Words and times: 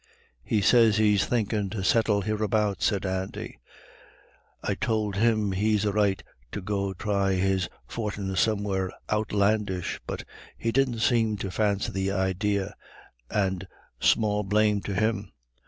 "He 0.43 0.61
sez 0.61 0.97
he's 0.97 1.27
thinkin' 1.27 1.69
to 1.69 1.83
settle 1.83 2.21
hereabouts," 2.21 2.85
said 2.85 3.05
Andy; 3.05 3.59
"I 4.63 4.73
tould 4.73 5.17
him 5.17 5.51
he'd 5.51 5.85
a 5.85 5.93
right 5.93 6.23
to 6.53 6.59
go 6.59 6.93
thry 6.93 7.33
his 7.33 7.69
fortin 7.87 8.35
somewhere 8.35 8.91
outlandish, 9.11 10.01
but 10.07 10.23
he 10.57 10.71
didn't 10.71 11.01
seem 11.01 11.37
to 11.37 11.51
fancy 11.51 11.91
the 11.91 12.11
idee, 12.13 12.65
and 13.29 13.67
small 13.99 14.41
blame 14.41 14.81
to 14.85 14.95
him. 14.95 15.33